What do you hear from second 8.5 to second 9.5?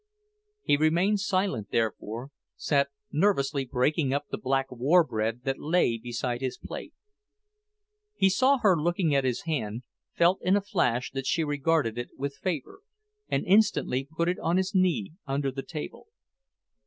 her looking at his